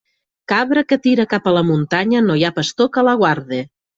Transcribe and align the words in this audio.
Cabra 0.51 0.83
que 0.93 0.97
tira 1.07 1.25
cap 1.33 1.51
a 1.51 1.53
la 1.57 1.61
muntanya, 1.69 2.23
no 2.29 2.39
hi 2.39 2.47
ha 2.49 2.53
pastor 2.57 2.93
que 2.97 3.07
la 3.09 3.17
guarde. 3.23 3.63